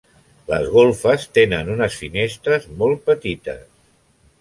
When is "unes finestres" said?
1.75-2.69